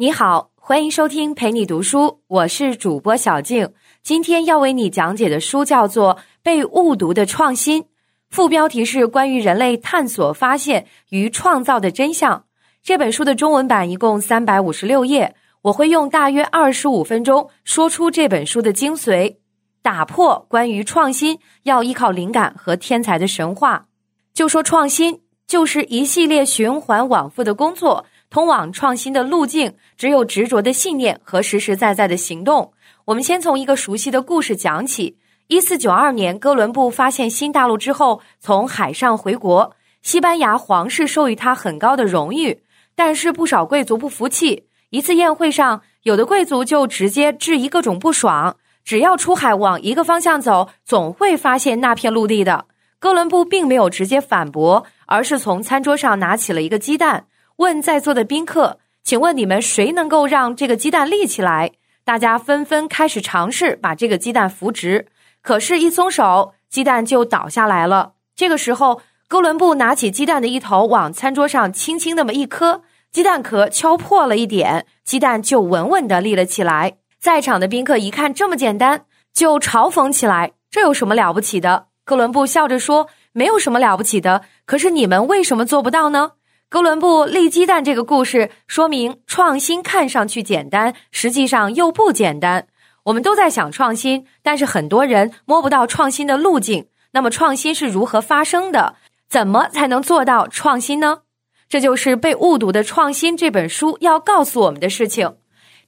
[0.00, 3.74] 你好，欢迎收听陪你读书，我是主播小静。
[4.02, 7.82] 今天要为你讲解的书叫做《被误读的创新》，
[8.30, 12.46] 副标题是关于人类探索、发现与创造的真相。
[12.82, 19.36] 这本书的中文版一共三百五十六页，我会用大约二十五分钟说出这本书的精髓，
[19.82, 23.88] 打破关于创新要依靠灵感和天才的神话。
[24.32, 28.06] 就说创新就是一系列循环往复的工作。
[28.30, 32.72] 通往创新的路径，只有执着的信念和实实在在的行动。
[33.06, 42.62] 我们先从一个熟悉的故事讲起：一四九二年，哥伦布发现新大陆之后，从海上回国，西班牙皇室授予他很高的荣誉。
[42.94, 52.66] 但是不少贵族不服气，一次宴会上，有的贵族就直接质疑各种不爽：只要出海往一个方向走，总会发现那片陆地的。
[53.00, 57.24] 哥伦布并没有直接反驳，而是从餐桌上拿起了一个鸡蛋。
[57.60, 61.72] 问在座的宾客，请问你们谁能够让这个鸡蛋立起来？
[62.04, 65.08] 大家纷纷开始尝试把这个鸡蛋扶直，
[65.42, 68.14] 可是，一松手，鸡蛋就倒下来了。
[68.34, 72.80] 这个时候，哥伦布拿起鸡蛋的一头往餐桌上轻轻那么一磕，
[73.12, 76.94] 鸡蛋壳敲破了一点，鸡蛋就稳稳的立了起来。
[77.20, 86.32] 在场的宾客一看这么简单，就嘲讽起来：“这有什么了不起的？”哥伦布笑着说：“没有什么了不起的，可是你们为什么做不到呢？”
[86.70, 92.68] 哥伦布立鸡蛋这个故事说明，创新看上去简单，实际上又不简单。
[93.06, 96.86] 我们都在想创新，但是很多人摸不到创新的路径。
[97.10, 98.94] 那么，创新是如何发生的？
[99.28, 101.22] 怎么才能做到创新呢？
[101.68, 105.34] 这就是被误读的创新这本书要告诉我们的事情。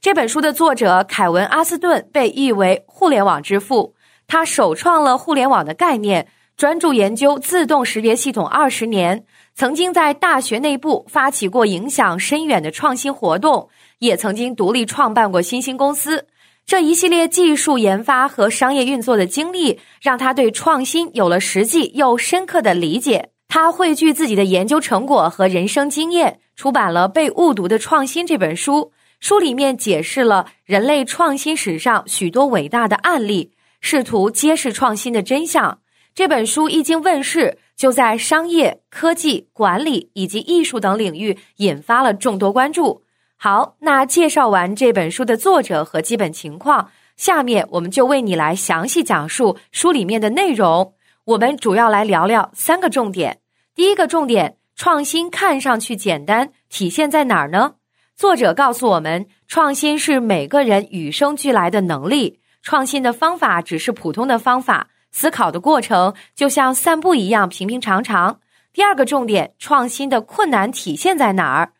[0.01, 3.95] 这本书的作者凯文·阿斯顿被誉为互联网之父，
[4.27, 6.27] 他首创了互联网的概念。
[6.55, 13.69] 专注研究自动识别系统二十年，曾经在大学内部发起过影响深远的创新活动，
[13.99, 16.27] 也曾经独立创办过新兴公司。
[16.65, 23.29] 这一系列技术研发和商业运作的经历，让他对创新有了实际又深刻的理解。
[23.47, 28.91] 他汇聚自己的研究成果和人生经验，出版了《被误读的创新》这本书。
[29.19, 35.79] 书里面解释了人类创新史上许多伟大的案例，试图揭示创新的真相。
[36.15, 43.03] 这本书一经问世，就在商业、科技、管理以及艺术等领域引发了众多关注。
[43.35, 50.93] 好，那介绍完这本书的作者和基本情况，下面我们就为你来详细讲述书里面的内容。
[51.25, 53.39] 我们主要来聊聊三个重点。
[53.75, 57.73] 第一个重点，创新看上去简单，体现在哪儿呢？
[58.15, 64.89] 作者告诉我们，创新是每个人与生俱来的能力，创新的方法只是普通的方法。
[65.13, 68.41] 思考的过程就像散步一样平平常常。
[68.73, 71.71] 第二个重点，创新的困难体现在哪儿？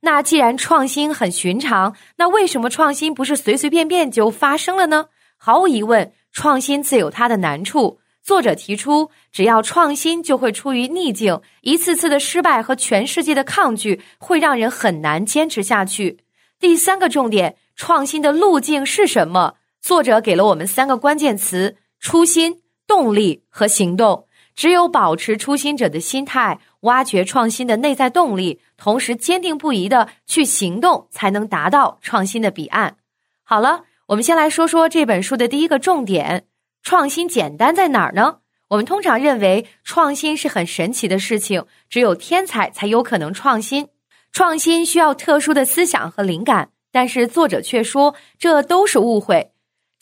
[0.00, 5.06] 那既然创新很寻常，那为什么创新不是随随便便就发生了呢？
[5.36, 8.00] 毫无疑问，创新自有它的难处。
[8.20, 16.18] 作者提出，只要创新，就会出于逆境，一次次的失败和全世界的抗拒，会让人很难坚持下去。
[16.58, 19.54] 第三个重点，创新的路径是什么？
[19.80, 22.61] 作者给了我们三个关键词：初心。
[22.86, 32.96] 动力和行动，只有保持初心者的心态，挖掘创新的内在动力，同时坚定不移的去行动，才能达到创新的彼岸。
[33.44, 36.46] 好了，我们先来说说这本书的第一个重点：
[36.82, 38.38] 创新简单在哪儿呢？
[38.68, 43.88] 我们通常认为创新是很神奇的事情，只有天才才有可能创新，
[44.32, 46.70] 创新需要特殊的思想和灵感。
[46.90, 49.51] 但是作者却说，这都是误会。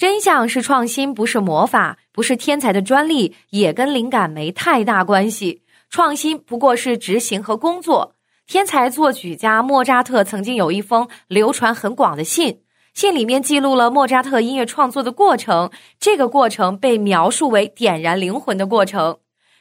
[0.01, 5.61] 真相是，创新不是魔法，不是天才的专利，也跟灵感没太大关系。
[5.91, 8.15] 创新不过是执行和工作。
[8.47, 12.61] 天才作曲家莫扎特曾经有一封流传很广的信，
[12.95, 15.71] 信里面记录了莫扎特音乐创作的过程。
[15.99, 19.19] 这个过程被描述为点燃灵魂的过程。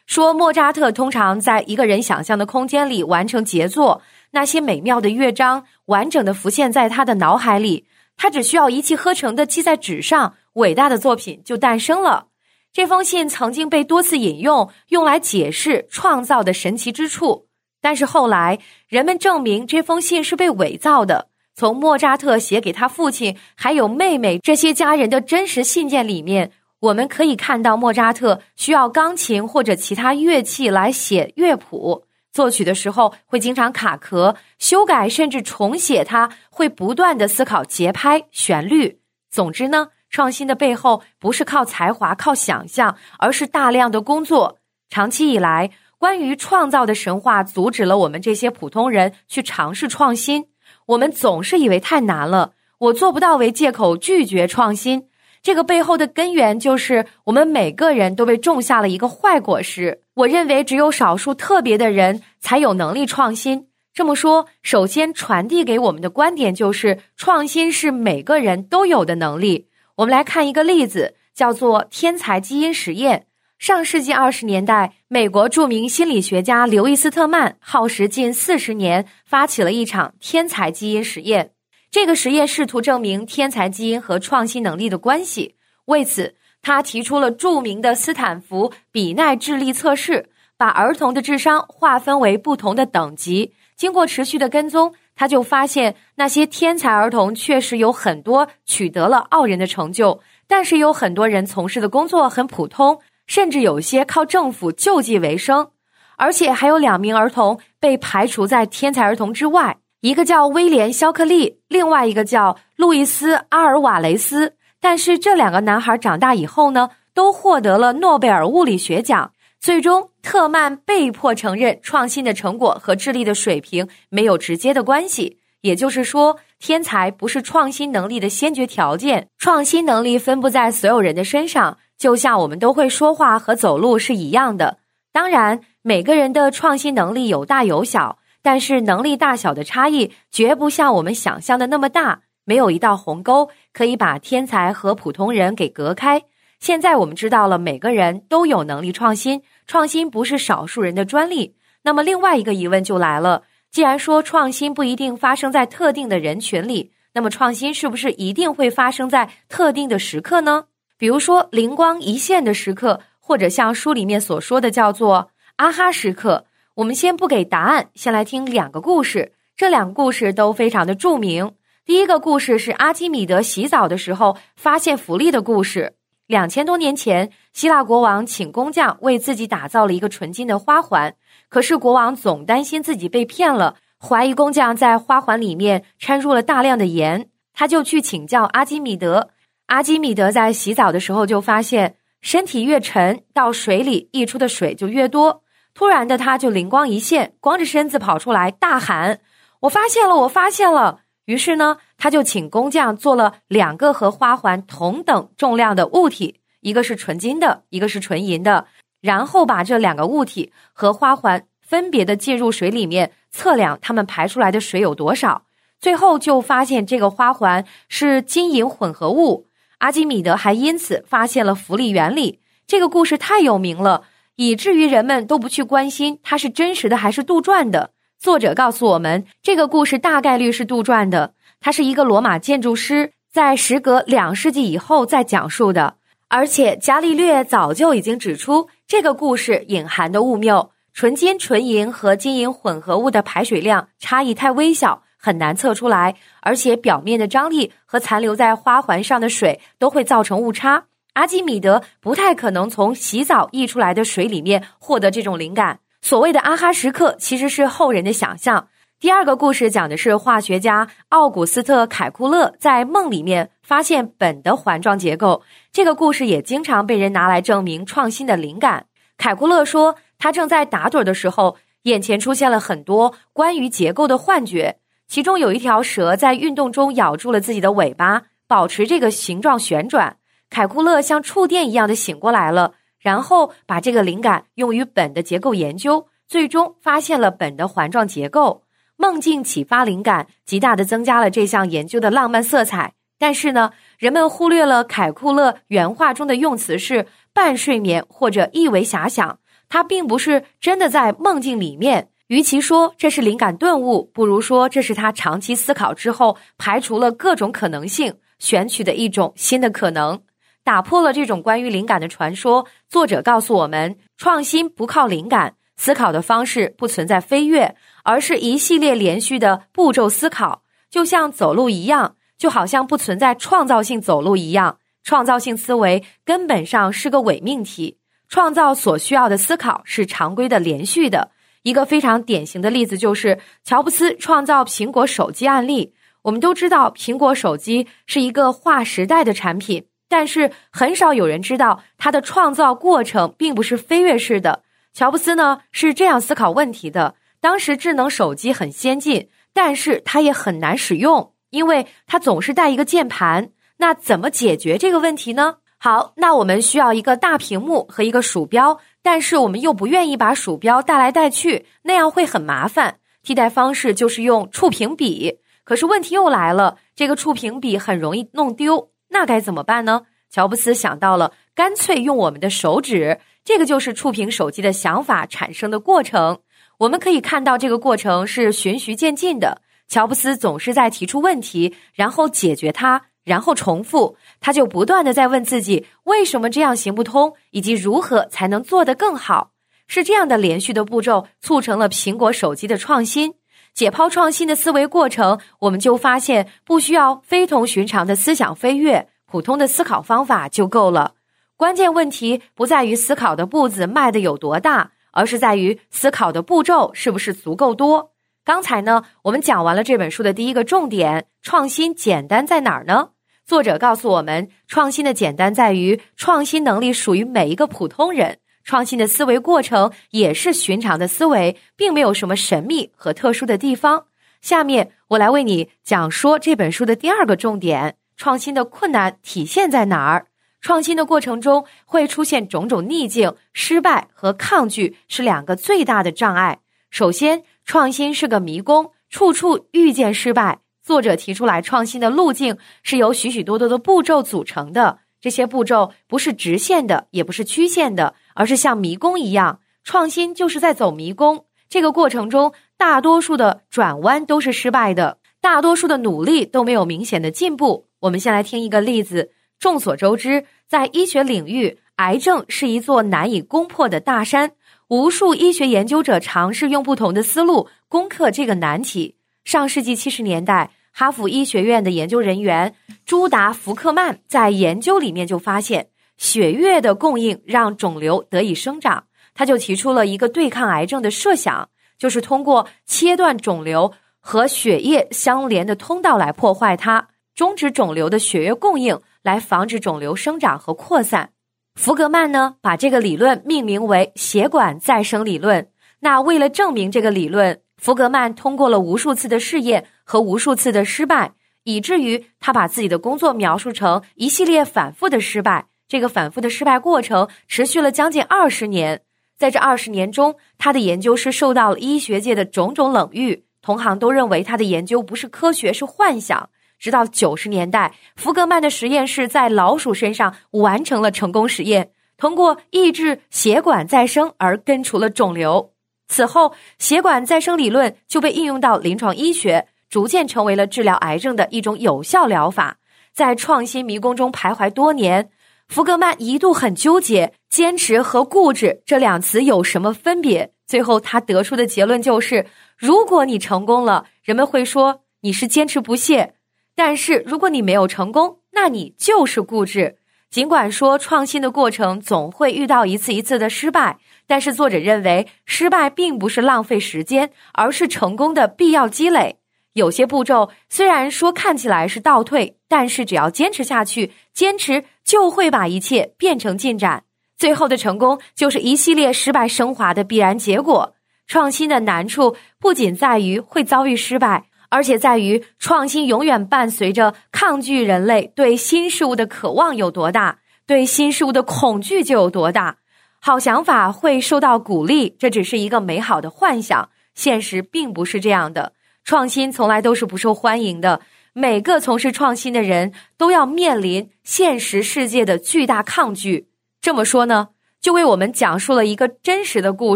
[0.07, 4.01] 说莫扎特通常在一个人想象的空间里完成杰作，
[4.31, 7.87] 那些美妙的乐章完整的浮现在他的脑海里。
[8.21, 12.27] 他只需要一气呵成的记在纸上，伟大的作品就诞生了。
[12.73, 17.47] 这封信曾经被多次引用，用来解释创造的神奇之处。
[17.81, 21.29] 但是后来，人们证明这封信是被伪造的。
[21.55, 26.51] 从莫扎特写给他父亲还有妹妹这些家人的真实信件里面，
[26.81, 32.03] 我们可以看到莫扎特需要钢琴或者其他乐器来写乐谱。
[32.39, 39.01] 作曲的时候会经常卡壳，修改甚至重写，它会不断的思考节拍、旋律。
[39.29, 44.59] 总之呢，创新的背后不是靠才华、靠想象，而是大量的工作。
[44.89, 50.45] 长期以来，关于创造的神话阻止了我们这些普通人去尝试创新。
[50.85, 55.09] 我们总是以为太难了，我做不到为借口拒绝创新。
[55.41, 60.01] 这个背后的根源就是我们每个人都被种下了一个坏果实。
[60.15, 63.67] 我认为只有少数特别的人才有能力创新。
[63.93, 69.67] 这么说，首先传递给我们的观点就是，创新是每个人都有的能力。
[69.97, 73.25] 我们来看一个例子，叫做天才基因实验。
[73.57, 81.51] 上世纪二十年代，美国著名心理学家刘易斯特曼耗时近四十年，发起了一场天才基因实验。
[81.91, 85.55] 这个实验试图证明天才基因和创新能力的关系。
[85.85, 93.53] 为此，他提出了著名的斯坦福比奈智力测试，把儿童的智商划分为不同的等级。
[93.77, 100.19] 经过持续的跟踪，他就发现那些天才儿童确实有很多取得了傲人的成就，
[100.49, 102.99] 但是有很多人从事的工作很普通。
[103.25, 105.69] 甚至有些靠政府救济为生，
[106.17, 114.55] 而且还有两名儿童被排除在天才儿童之外，一个叫威廉·肖克利，另外一个叫路易斯·阿尔瓦雷斯。
[114.81, 119.31] 但是这两个男孩长大以后呢，都获得了诺贝尔物理学奖。
[119.59, 131.77] 最终，特曼被迫承认创新的成果和智力的水平没有直接的关系，也就是说，天才不是创新能力的先决条件，创新能力分布在所有人的身上。
[131.97, 134.77] 就像我们都会说话和走路是一样的，
[135.11, 146.23] 当然每个人的创新能力有大有小，但是能力大小的差异绝不像我们想象的那么大，没有一道鸿沟可以把天才和普通人给隔开。
[146.59, 151.55] 现在我们知道了，每个人都有能力创新，创新不是少数人的专利。
[151.83, 160.65] 那么另外一个疑问就来了：既然说创新不一定发生在特定的人群里，那么创新是不是一定会发生在特定的时刻呢？
[160.97, 166.45] 比如说灵光一现的时刻，或者像书里面所说的叫做“啊哈时刻”。
[166.75, 169.31] 我们先不给答案，先来听两个故事。
[169.55, 171.53] 这两个故事都非常的著名。
[171.85, 175.93] 第一个故事是阿基米德洗澡的时候发现浮力的故事。
[176.29, 181.15] 两千多年前，希腊国王请工匠为自己打造了一个纯金的花环，
[181.49, 189.31] 可是国王总担心自己被骗了，怀疑工匠在花环里面掺入了大量的盐，他就去请教阿基米德。
[189.65, 195.41] 阿基米德在洗澡的时候就发现，身体越沉，到水里溢出的水就越多。
[195.73, 199.19] 突然的，他就灵光一现，光着身子跑出来，大喊
[199.61, 200.99] ：“我发现了，我发现了！”
[201.29, 208.65] 于是呢，他就请工匠做了两个和花环同等重量的物体，一个是纯金的，一个是纯银的，
[208.99, 215.43] 然后把这两个物体和花环分别的浸入水里面，测量它们排出来的水有多少。
[215.79, 219.45] 最后就发现这个花环是金银混合物。
[219.77, 222.39] 阿基米德还因此发现了浮力原理。
[222.65, 224.05] 这个故事太有名了，
[224.37, 227.91] 以至于人们都不去关心它是真实的还是杜撰的。
[228.19, 231.35] 作者告诉我们，这个故事大概率是杜撰的。
[231.61, 235.95] 它是一个罗马建筑师在时隔两世纪以后再讲述的，
[236.27, 245.03] 而且伽利略早就已经指出这个故事隐含的误谬：纯金、纯银和金银混合物的排水量差异太微小。
[245.21, 250.85] 很难测出来，而且表面的张力和残留在花环上的水都会造成误差。
[251.13, 255.79] 阿基米德不太可能从洗澡溢出来的水里面获得这种灵感。
[256.01, 258.67] 所谓的“阿哈时刻”其实是后人的想象。
[258.99, 265.41] 第二个故事讲的是化学家奥古斯特·凯库勒在梦里面发现苯的环状结构。
[265.71, 268.87] 这个故事也经常被人拿来证明创新的灵感。
[269.17, 274.79] 凯库勒说，他正在打盹的时候，眼前出现了很多关于结构的幻觉。
[275.07, 280.17] 其中有一条蛇在运动中咬住了自己的尾巴，保持这个形状旋转。
[280.49, 288.63] 凯库勒像触电一样的醒过来了，然后把这个灵感用于苯的结构研究，最终发现了苯的环状结构。
[288.97, 292.93] 梦境启发灵感，极大的增加了这项研究的浪漫色彩。
[293.17, 299.39] 但是呢，人们忽略了凯库勒原话中的用词是半睡眠或者意为遐想，
[299.69, 302.09] 他并不是真的在梦境里面。
[302.27, 310.21] 与其说这是灵感顿悟，不如说这是他长期思考之后排除了各种可能性，选取的一种新的可能，
[310.69, 312.67] 打破了这种关于灵感的传说。
[312.87, 320.61] 作者告诉我们，创新不靠灵感，思考的方式不存在飞跃，而是一系列连续的步骤思考，
[320.91, 324.77] 就像走路一样，就好像不存在创造性走路一样。
[325.03, 327.97] 创造性思维根本上是个伪命题，
[328.27, 331.31] 创造所需要的思考是常规的、连续的。
[331.63, 335.95] 一个非常典型的例子就是乔布斯创造苹果手机案例。
[336.21, 344.63] 我们都知道，苹果手机是一个划时代的产品，但是很少有人知道它的创造过程并不是飞跃式的。
[344.91, 353.51] 乔布斯呢是这样思考问题的：当时智能手机很先进，但是它也很难使用，因为它总是带一个键盘。
[353.77, 355.57] 那怎么解决这个问题呢？
[355.77, 362.97] 好，那我们需要一个大屏幕和一个鼠标，但是我们又不愿意把鼠标带来带去，那样会很麻烦。
[363.23, 365.39] 替代方式就是用触屏笔。
[365.63, 370.03] 可是问题又来了，这个触屏笔很容易弄丢，那该怎么办呢？
[370.29, 373.19] 乔布斯想到了，干脆用我们的手指。
[373.43, 376.39] 这个就是触屏手机的想法产生的过程。
[376.79, 379.61] 我们可以看到，这个过程是循序渐进的。
[379.87, 383.03] 乔布斯总是在提出问题，然后解决它。
[383.25, 389.51] 然后重复，他就不断的在问自己为什么这样行不通，以及如何才能做得更好。
[389.87, 393.35] 是这样的连续的步骤促成了苹果手机的创新。
[393.79, 401.13] 解剖创新的思维过程，我们就发现不需要非同寻常的思想飞跃，普通的思考方法就够了。
[401.55, 408.11] 关键问题不在于思考的步子迈的有多大，而是在于思考的步骤是不是足够多。
[408.43, 413.11] 刚才呢，我们讲完了这本书的第一个重点：创新简单在哪儿呢？
[413.45, 424.05] 作者告诉我们，创新的简单在于创新能力属于每一个普通人，创新的思维过程也是寻常的思维，并没有什么神秘和特殊的地方。
[424.41, 430.27] 下面我来为你讲说这本书的第二个重点：创新的困难体现在哪儿？
[430.61, 436.59] 创新的过程中会出现种种逆境、失败和抗拒，是两个最大的障碍。
[436.91, 440.59] 首先，创新是个迷宫，处处遇见失败。
[440.83, 444.99] 作者提出来，创新的路径是由许许多多的步骤组成的。
[445.21, 449.59] 这些步骤不是直线的，也不是曲线的，而是像迷宫一样。
[449.83, 451.43] 创新就是在走迷宫。
[451.67, 457.87] 这个过程中，大多数的转弯都是失败的，大多数的努力都没有明显的进步。
[457.99, 459.33] 我们先来听一个例子。
[459.59, 464.53] 众所周知，在医学领域，癌症是一座难以攻破的大山。
[464.87, 469.17] 无数医学研究者尝试用不同的思路攻克这个难题。
[469.43, 470.71] 上世纪七十年代。
[470.91, 479.05] 哈佛医学院的研究人员朱达·福克曼在研究里面就发现，血液的供应让肿瘤得以生长。
[479.33, 491.31] 他就提出了一个对抗癌症的设想，就是通过切断肿瘤和血液相连的通道来破坏它，终止肿瘤的血液供应，来防止肿瘤生长和扩散。
[491.73, 495.69] 福格曼呢，把这个理论命名为血管再生理论。
[496.01, 499.87] 那为了证明这个理论，福格曼通过了无数次的试验。
[500.03, 501.33] 和无数次的失败，
[501.65, 505.67] 以至于他把自己的工作描述成一系列反复的失败。
[505.89, 509.01] 这个反复的失败过程持续了将近二十年。
[509.37, 516.49] 在这二十年中，他的研究是受到了医学界的种种冷遇，同行都认为他的研究不是科学，是幻想。
[516.77, 525.73] 直到九十年代，福格曼的实验室在老鼠身上完成了成功实验，通过抑制血管再生而根除了肿瘤。
[526.07, 529.67] 此后，血管再生理论就被应用到临床医学。
[529.89, 532.77] 逐渐成为了治疗癌症的一种有效疗法。
[533.11, 535.31] 在创新迷宫中徘徊多年，
[535.69, 540.51] 福格曼一度很纠结，坚持和固执这两词有什么分别？
[540.65, 546.33] 最后他得出的结论就是：如果你成功了，人们会说你是坚持不懈；
[546.75, 549.97] 但是如果你没有成功，那你就是固执。
[550.31, 559.35] 尽管说创新的过程总会遇到一次一次的失败，但是作者认为失败并不是浪费时间，而是成功的必要积累。
[559.73, 567.05] 有些步骤虽然说看起来是倒退，但是只要坚持下去，坚持就会把一切变成进展。
[567.35, 570.93] 最后的成功就是一系列失败升华的必然结果。
[571.25, 577.83] 创新的难处不仅在于会遭遇失败，而且在于创新永远伴随着抗拒。
[577.83, 580.37] 人类对新事物的渴望有多大，
[580.67, 582.77] 对新事物的恐惧就有多大。
[583.19, 588.73] 好想法会受到鼓励，这只是一个美好的幻想，现实并不是这样的。
[589.03, 591.01] 创新从来都是不受欢迎的，
[591.39, 596.49] 每个从事创新的人都要面临现实世界的巨大抗拒。
[596.81, 599.95] 这么说呢，就为我们讲述了一个真实的故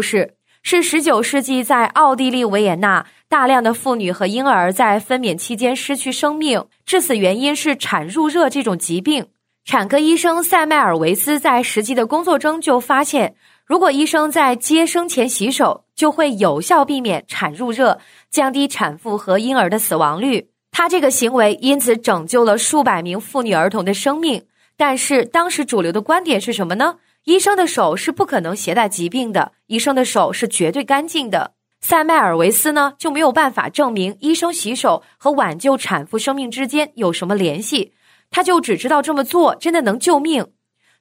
[0.00, 9.26] 事：是十九世纪在奥地利维也纳，大量的妇女和婴儿在分娩期间失去生命，致死原因是产褥热这种疾病。
[9.66, 13.34] 产科医生塞麦尔维斯在实际的工作中就发现。
[13.66, 17.98] 如果医生在接生前洗手，就会有效避免产褥热，
[18.30, 20.48] 降低产妇和婴儿的死亡率。
[20.76, 24.42] 他这个行为因此拯救了数百名妇女儿童的生命。
[24.76, 26.96] 但是当时主流的观点是什么呢？
[27.26, 31.52] 医生的手是不可能携带疾病的，医生的手是绝对干净的。
[31.80, 37.92] 塞麦尔维斯呢就没有办法证明医生洗手和挽救产妇生命之间有什么联系，
[38.30, 40.48] 他就只知道这么做真的能救命。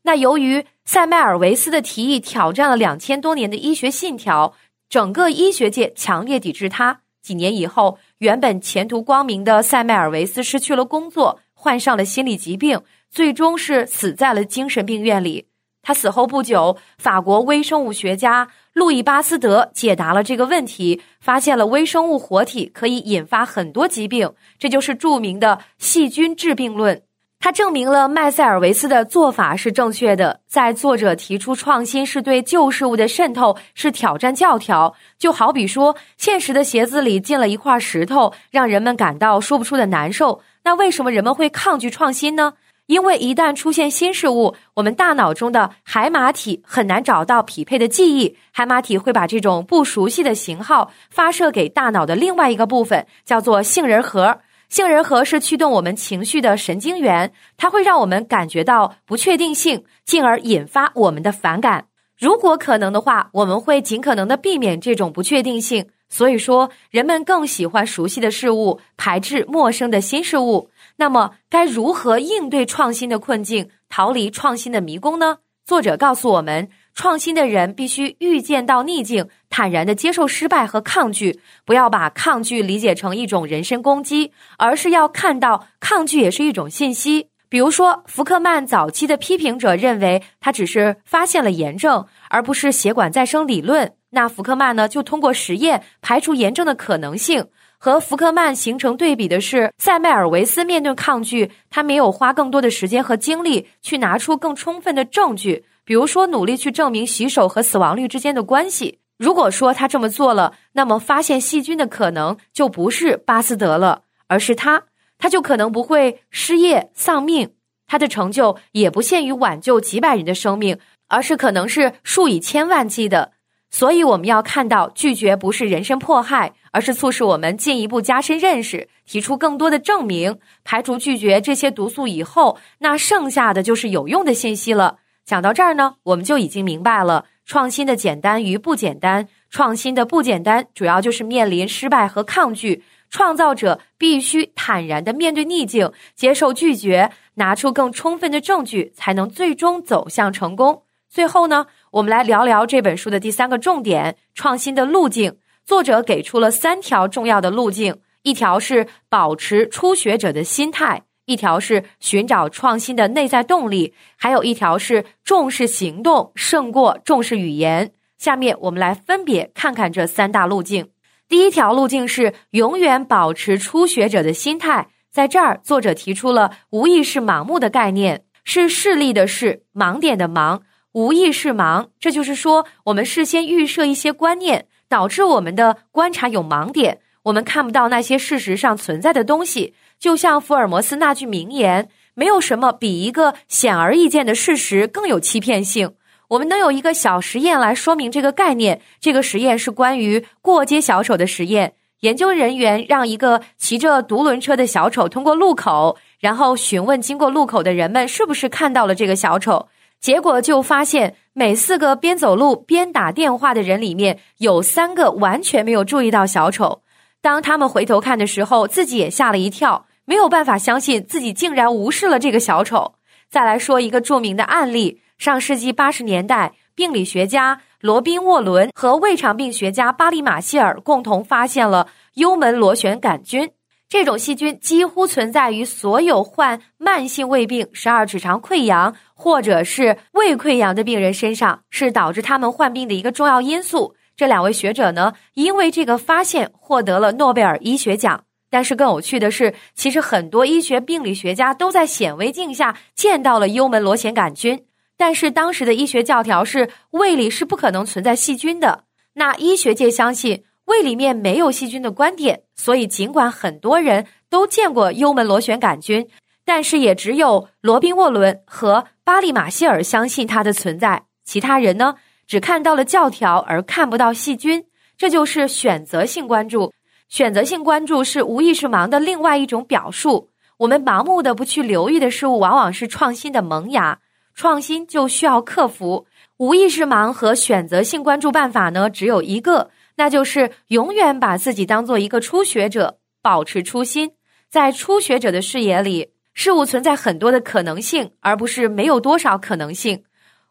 [0.03, 4.53] 那由于塞麦尔维斯的提议挑战了两千多年的医学信条，
[4.87, 6.99] 整个医学界强烈抵制他。
[7.23, 15.47] 几年以后，原本前途光明的塞麦尔维斯失去了工作，患上了心理疾病，最终是死在了精神病院里。
[15.81, 27.01] 他死后不久，法国微生物学家路易巴斯德解答了这个问题，发现了微生物活体可以引发很多疾病，这就是著名的细菌致病论。
[27.43, 30.39] 他证明了麦塞尔维斯的做法是正确的。
[30.47, 34.95] 在作者提出创新是对旧事物的渗透，是挑战教条。
[35.19, 40.39] 就好比说，现实的鞋子里进了一块石头，让人们感到说不出的难受。
[40.63, 42.53] 那为什么人们会抗拒创新呢？
[42.85, 54.39] 因为一旦出现新事物，我们大脑中的海马体很难找到匹配的记忆，海马体会把这种不熟悉的型号发射给大脑的另外一个部分，叫做杏仁核。
[54.73, 61.85] 杏仁核是驱动我们情绪的神经元，它会让我们感觉到不确定性，进而引发我们的反感。
[62.17, 65.89] 如果可能的话，我们会尽可能的避免这种不确定性。
[66.09, 70.71] 所以说，人们更喜欢熟悉的事物，排斥陌生的新事物。
[70.95, 75.37] 那么，该如何应对创新的困境，逃离创新的迷宫呢？
[75.63, 87.27] 作者告诉我们，创新的人必须预见到逆境，坦然的接受失败和抗拒，不要把抗拒理解成一种人身攻击，而是要看到抗拒也是一种信息。
[87.50, 93.93] 比如说，福克曼早期的批评者认为他只是发现了炎症，而不是血管再生理论。
[94.09, 97.47] 那福克曼呢，就通过实验排除炎症的可能性。
[97.77, 108.99] 和福克曼形成对比的是，塞麦尔维斯面对抗拒，他没有花更多的时间和精力去拿出更充分的证据，比如说努力去证明洗手和死亡率之间的关系。
[109.17, 114.83] 如果说他这么做了，那么发现细菌的可能就不是巴斯德了，而是他，
[115.17, 117.51] 他就可能不会失业丧命，
[117.85, 123.33] 他的成就也不限于挽救几百人的生命，而是可能是数以千万计的。
[123.69, 134.97] 所以我们要看到，拒绝不是人身迫害，而是促使我们进一步加深认识，提出更多的证明，排除拒绝这些毒素以后，那剩下的就是有用的信息了。
[135.25, 139.27] 讲到这儿呢，我们就已经明白了创新的简单与不简单。
[139.49, 150.83] 创新的不简单，主要就是面临失败和抗拒，创造者必须坦然的面对逆境，接受拒绝，拿出更充分的证据，才能最终走向成功。
[151.07, 151.67] 最后呢？
[151.91, 155.38] 我们来聊聊这本书的第三个重点：创新的路径。
[155.63, 167.91] 作者给出了三条重要的路径，一条是保持初学者的心态，一条是寻找创新的内在动力，还有一条是重视行动胜过重视语言。
[168.17, 170.89] 下面我们来分别看看这三大路径。
[171.27, 180.62] 第一条路径是永远保持初学者的心态，在这儿，作者提出了无意识盲目的概念，是视力的视，盲点的盲。
[180.91, 189.73] 无意识盲，这就是说，我们事先预设一些观念，导致我们的观察有盲点，我们看不到那些事实上存在的东西。
[190.03, 195.93] 就像福尔摩斯那句名言：“没有什么比一个显而易见的事实更有欺骗性。”
[196.27, 198.81] 我们能有一个小实验来说明这个概念。
[198.99, 201.75] 这个实验是关于过街小丑的实验。
[202.01, 209.69] 研究人员让一个骑着独轮车的小丑通过路口，然后询问经过路口的人们是不是看到了这个小丑。
[210.01, 216.81] 结果就发现，每四个边走路边打电话的人里面有三个完全没有注意到小丑。
[217.21, 222.95] 当他们回头看的时候，自己也吓了一跳，没有办法相信自己竟然无视了这个小丑。
[223.29, 233.49] 再来说一个著名的案例：上世纪八十年代，病理学家罗宾沃伦和胃肠病学家巴利马歇尔共同发现了幽门螺旋杆菌。
[233.89, 243.95] 这种细菌几乎存在于所有患慢性胃病、十二指肠溃疡或者是胃溃疡的病人身上，是导致他们患病的一个重要因素。
[244.15, 248.23] 这两位学者呢，因为这个发现获得了诺贝尔医学奖。
[248.53, 254.63] 但是更有趣的是，其实很多医学病理学家都在显微镜下见到了幽门螺旋杆菌，
[254.95, 258.83] 但是当时的医学教条是胃里是不可能存在细菌的。
[259.15, 260.43] 那医学界相信。
[260.65, 266.07] 胃里面没有细菌的观点，所以尽管很多人都见过幽门螺旋杆菌，
[266.45, 271.03] 但是也只有罗宾沃伦和巴利马歇尔相信它的存在。
[271.25, 274.63] 其他人呢，只看到了教条而看不到细菌。
[274.97, 276.71] 这就是选择性关注。
[277.13, 280.32] 选择性关注是无意识盲的另外一种表述。
[280.58, 283.99] 我们盲目的不去留意的事物，往往是创新的萌芽。
[284.34, 288.32] 创新就需要克服无意识盲和选择性关注。
[288.32, 289.69] 办法呢，只有一个。
[289.97, 294.13] 那就是永远把自己当做一个初学者，保持初心。
[294.49, 300.04] 在初学者的视野里，事物存在很多的可能性，而不是没有多少可能性。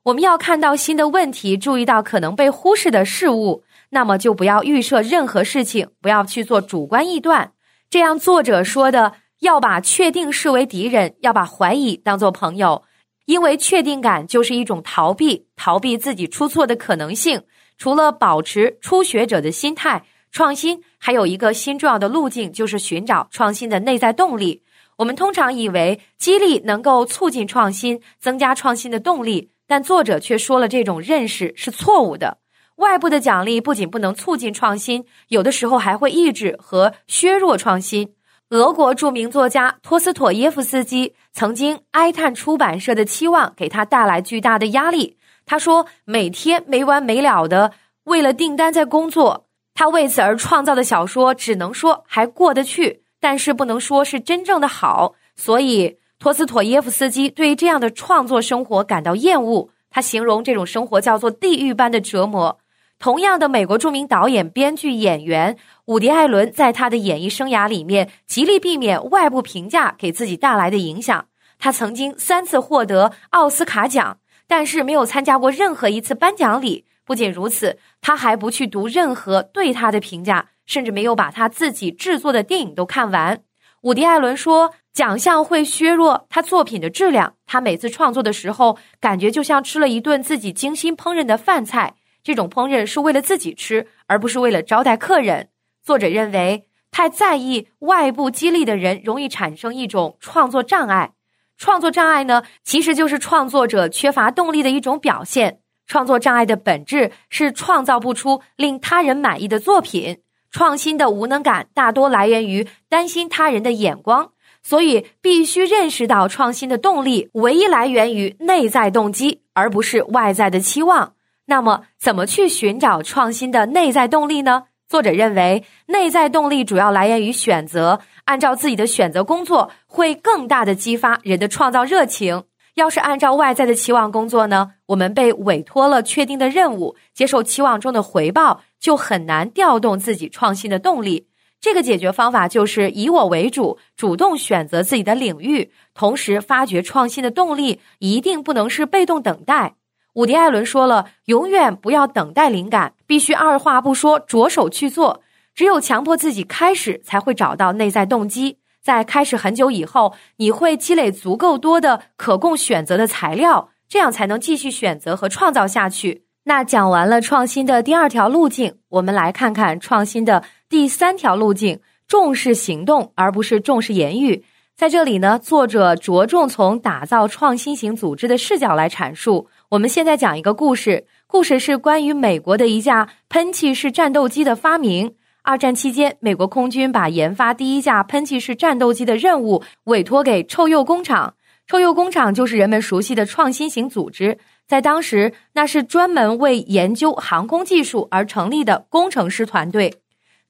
[0.05, 7.53] 我们要看到新的问题，注意到可能被忽视的事物，那么就不要预设任何事情，不要去做主观臆断。
[7.91, 12.85] 这样，作者说的要把确定视为敌人，要把怀疑当做朋友，
[13.27, 17.43] 因为确定感就是一种逃避，逃避自己出错的可能性。
[17.77, 24.63] 除了保持初学者的心态，创新还有一个新重要的路径，就是寻找创新的内在动力。
[24.97, 32.39] 我们通常以为激励能够促进创新，增加创新的动力，但作者却说了这种认识是错误的。
[32.77, 38.15] 外部的奖励不仅不能促进创新，有的时候还会抑制和削弱创新。
[38.51, 45.17] 俄国著名作家托斯妥耶夫斯基曾经哀叹出版社的期望给他带来巨大的压力。
[45.47, 47.73] 他说：“每天没完没了的
[48.05, 59.71] 为了订单在工作，他为此而创造的小说只能说还过得去，但是不能说是真正的好。”所以，托斯妥耶夫斯基对于这样的创作生活感到厌恶。
[59.89, 62.59] 他形容这种生活叫做地狱般的折磨。
[63.03, 71.27] 同样的，美国著名导演、编剧、演员伍迪·艾伦在他的演艺生涯里面极力避免外部评价给自己带来的影响。
[71.59, 76.85] 他曾经三次获得奥斯卡奖，但是没有参加过任何一次颁奖礼。
[77.05, 83.41] 不仅如此，他还不去读任何对他的评价，甚至没有把他自己制作的电影都看完。
[83.81, 87.35] 伍迪·艾伦说：“奖项会削弱他作品的质量。
[87.49, 95.49] 他每次创作的时候，感觉就像吃了一顿自己精心烹饪的饭菜。”这种烹饪是为了自己吃，而不是为了招待客人。
[95.83, 101.13] 作者认为，太在意外部激励的人，容易产生一种创作障碍。
[101.57, 105.61] 创作障碍呢，其实就是创作者缺乏动力的一种表现。
[105.87, 110.21] 创作障碍的本质是创造不出令他人满意的作品。
[110.51, 114.33] 创新的无能感大多来源于担心他人的眼光，
[114.63, 121.15] 所以必须认识到，创新的动力唯一来源于内在动机，而不是外在的期望。
[121.47, 124.65] 那么，怎么去寻找创新的内在动力呢？
[124.89, 132.45] 作者认为，内在动力主要来源于选择，按照自己的选择工作，会更大的激发人的创造热情。
[132.75, 134.73] 要是按照外在的期望工作呢？
[134.87, 141.29] 我们被委托了确定的任务，接受期望中的回报，就很难调动自己创新的动力。
[141.61, 149.75] 这个解决方法就是以我为主，主动选择自己的领域，同时发掘创新的动力，一定不能是被动等待。
[150.15, 155.23] 伍迪·艾伦说了：“永远不要等待灵感，必须二话不说着手去做。
[155.55, 158.59] 只有强迫自己开始，才会找到内在动机。
[158.83, 174.45] 在开始很久以后，你会积累足够多的可供选择的材料，这样才能继续选择和创造下去。”那讲完了创新的第二条路径，我们来看看创新的第三条路径：重视行动，而不是重视言语。
[174.77, 179.49] 在这里呢，作者着重从打造创新型组织的视角来阐述。
[179.73, 185.15] 我们现在讲一个故事，故事是关于美国的一架喷气式战斗机的发明。
[185.41, 191.37] 二战期间，美国空军把研发第一架喷气式战斗机的任务委托给臭鼬工厂。
[191.67, 194.37] 臭鼬工厂就是人们熟悉的创新型组织，
[194.69, 199.95] 在当时，那是专门为研究航空技术而成立的工程师团队。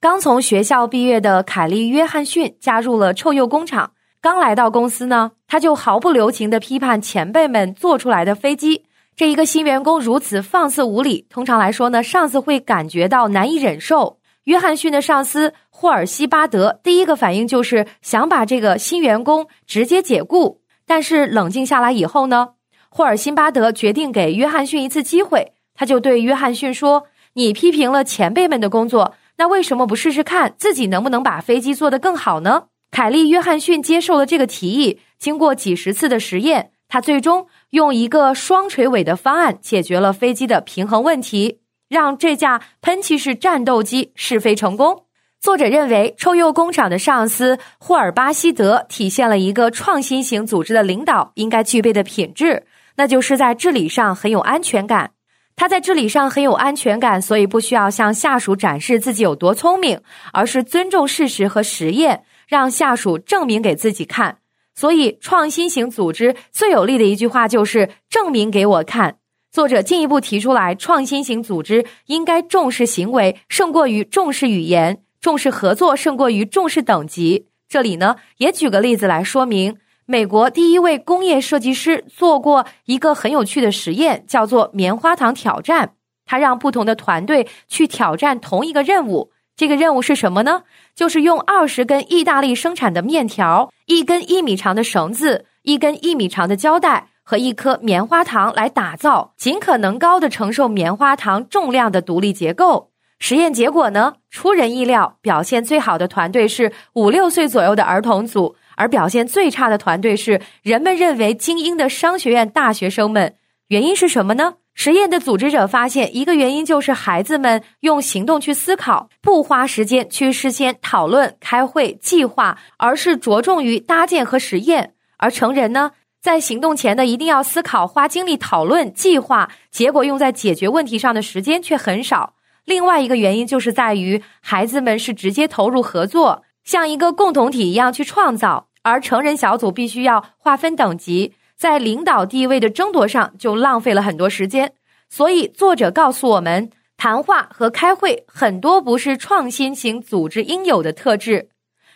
[0.01, 3.93] 刚从学校毕业的凯利·约翰逊加入了臭鼬工厂。
[4.21, 8.83] 刚来到公司呢，他就毫不留情地批判前辈们做出来的飞机。
[9.15, 14.19] 这一个新员工如此放肆无礼，通常来说呢，上司会感觉到难以忍受。
[14.45, 20.61] 约翰逊的上司霍尔西巴德第一个反应就是想把这个新员工直接解雇。
[20.87, 22.55] 但是冷静下来以后呢，
[22.89, 36.72] 霍尔辛巴德决定给约翰逊一次机会，他就对约翰逊说：“你批评了前辈们的工作，那为什么不试试看自己能不能把飞机做得更好呢？”凯利·约翰逊接受了这个提议，经过几十次的实验。
[36.93, 45.07] 他最终用一个双垂尾的方案解决了飞机的平衡问题，让这架喷气式战斗机试飞成功。
[45.41, 55.13] 作者认为，臭鼬工厂的上司霍尔巴希德体现了一个创新型组织的领导应该具备的品质，那就是在治理上很有安全感。
[55.57, 59.99] 他在治理上很有安全感，所以不需要向下属展示自己有多聪明，
[60.35, 64.41] 而是尊重事实和实验，让下属证明给自己看。
[64.83, 69.19] 所以，创新型组织最有力的一句话就是“证明给我看”。
[69.49, 77.47] 作者进一步提出来，创新型组织应该重视行为胜过于重视语言，重视合作胜过于重视等级。
[77.69, 85.93] 这里呢，也举个例子来说明：美国第一位工业设计师做过一个很有趣的实验，叫做“棉花糖挑战”。
[86.27, 89.31] 他让不同的团队去挑战同一个任务。
[89.63, 90.65] 这个任务是什么呢？
[90.93, 102.91] 就是用二十根意大利生产的面条、一根一米长的绳子、一根一米长的胶带和一颗棉花糖来打造尽可能高的承受棉花糖重量的独立结构。
[103.21, 113.37] 实验结果呢，出人意料，表现最好的团队是五六岁左右的儿童组，而表现最差的团队是人们认为精英的商学院大学生们。
[113.69, 114.55] 原因是什么呢？
[114.75, 132.35] 实验的组织者发现，一个原因就是孩子们用行动去思考，不花时间去事先讨论、开会、计划，而是着重于搭建和实验；而成人呢，在行动前呢，一定要思考、花精力讨论、计划，结果用在解决问题上的时间却很少。
[132.65, 144.73] 另外一个原因就是在于孩子们是直接投入合作，像一个共同体一样去创造，而成人小组必须要划分等级，在领导地位的争夺上就浪费了很多时间。
[145.09, 151.51] 所以作者告诉我们，谈话和开会很多不是创新型组织应有的特质。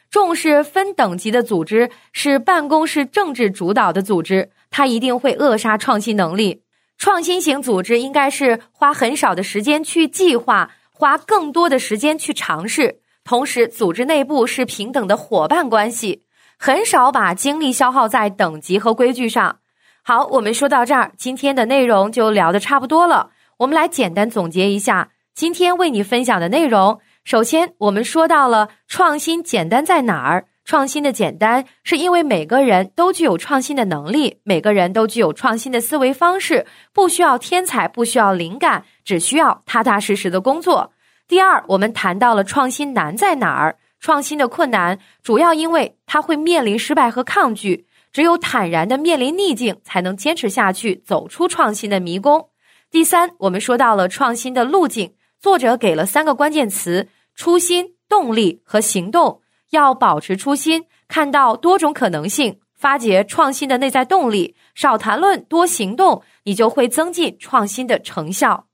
[0.08, 6.62] 重视分等级的组织是办公室政治主导的组织，它一定会扼杀创新能力。
[6.96, 13.00] 创新型组织应该是花很少的时间去计划，花更多的时间去尝试。
[13.24, 16.22] 同时，组织内部是平等的伙伴关系，
[16.58, 19.58] 很少把精力消耗在等级和规矩上。
[20.02, 23.30] 好，我们说到这儿，今天的内容就聊得差不多了。
[23.58, 27.00] 我们来简单总结一下今天为你分享的内容。
[27.24, 30.46] 首先，我们说到了创新简单在哪儿。
[30.64, 40.92] 创新的简单，是因为每个人都具有创新的能力，每个人都具有创新的思维方式，不需要天才，不需要灵感，只需要踏踏实实的工作。
[41.28, 43.76] 第二，我们谈到了创新难在哪儿？
[44.06, 52.50] 创新的困难主要因为它会面临失败和抗拒，只有坦然的面临逆境，才能坚持下去，走出创新的迷宫。
[52.88, 59.40] 第三，我们说到了创新的路径，作者给了三个关键词：初心、动力和行动。
[59.70, 68.68] 要保持初心，看到多种可能性，发掘创新的内在动力，少谈论，多行动，你就会增进创新的成效。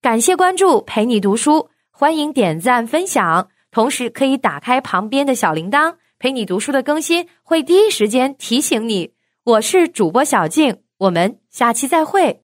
[0.00, 9.14] 感谢关注，陪你读书，欢迎点赞分享，同时可以打开旁边的小铃铛，陪你读书的更新会第一时间提醒你。
[9.42, 12.43] 我是主播小静，我们下期再会。